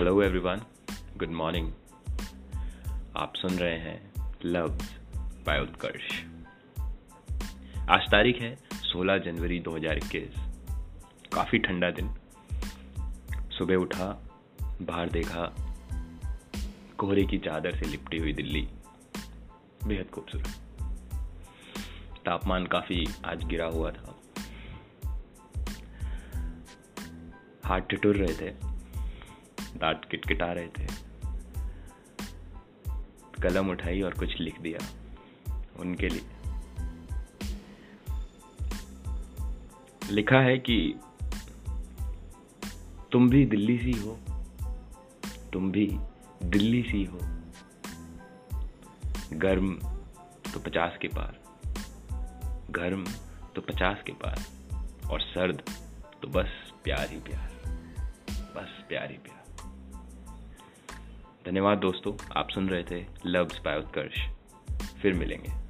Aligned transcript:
Hello 0.00 0.22
everyone 0.22 0.56
good 1.16 1.28
morning 1.28 1.72
आप 3.16 3.32
सुन 3.36 3.52
रहे 3.52 3.78
हैं 3.78 4.12
लव्स 4.44 4.98
बाय 5.46 5.60
उत्कर्ष 5.60 6.22
आज 7.88 8.00
तारीख 8.10 8.40
है 8.40 8.58
16 8.72 9.18
जनवरी 9.18 9.60
2021 9.60 10.34
काफ़ी 11.34 11.58
ठंडा 11.58 11.90
दिन। 11.90 12.14
सुबह 13.58 13.74
उठा, 13.74 14.28
बाहर 14.62 15.10
देखा, 15.10 15.56
कोहरे 16.98 17.24
की 17.24 17.38
चादर 17.38 17.76
से 17.76 17.86
लिपटी 17.86 18.18
हुई 18.18 18.32
दिल्ली। 18.32 18.68
बेहद 19.86 20.10
खूबसूरत। 20.10 20.48
तापमान 22.26 22.66
काफ़ी 22.66 23.08
आज 23.24 23.44
गिरा 23.44 23.66
हुआ 23.66 23.90
था। 23.90 24.20
हाथ 27.64 27.80
ठिठुर 27.80 28.16
रहे 28.16 28.34
थे। 28.34 28.69
दांत 29.76 30.04
किटकिटा 30.10 30.52
रहे 30.52 30.68
थे। 30.68 30.86
कलम 33.42 33.70
उठाई 33.70 34.00
और 34.00 34.14
कुछ 34.14 34.40
लिख 34.40 34.60
दिया 34.60 34.78
उनके 35.80 36.08
लिए। 36.08 36.38
लिखा 40.10 40.38
है 40.38 40.58
कि 40.58 41.00
तुम 43.12 43.28
भी 43.28 43.44
दिल्ली 43.46 43.78
सी 43.78 43.92
हो, 43.92 44.18
तुम 45.52 45.70
भी 45.70 45.86
दिल्ली 46.42 46.82
सी 46.82 47.04
हो। 47.04 47.18
गर्म 49.32 49.74
तो 50.54 50.60
पचास 50.60 50.98
के 51.02 51.08
पार, 51.08 51.38
गर्म 52.70 53.04
तो 53.54 53.60
पचास 53.60 54.02
के 54.06 54.12
पार, 54.12 54.44
और 55.10 55.20
सर्द 55.20 55.62
तो 56.22 56.28
बस 56.28 56.72
प्यार 56.84 57.10
ही 57.10 57.20
प्यार, 57.20 57.50
बस 58.56 58.84
प्यार 58.88 59.10
ही 59.10 59.18
प्यार। 59.18 59.39
धन्यवाद 61.46 61.78
दोस्तों 61.78 62.12
आप 62.36 62.50
सुन 62.50 62.68
रहे 62.68 62.84
थे 62.90 63.06
लव्स 63.26 63.60
बाय 63.64 63.78
उत्कर्ष 63.78 64.20
फिर 65.02 65.14
मिलेंगे। 65.14 65.69